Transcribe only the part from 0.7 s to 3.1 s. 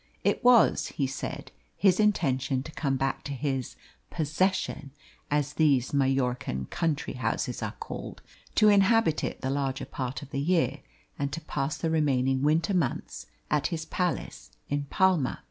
he said, his intention to come